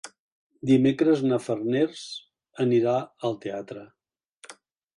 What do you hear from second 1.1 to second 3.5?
na Farners anirà al